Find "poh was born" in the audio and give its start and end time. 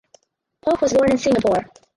0.63-1.11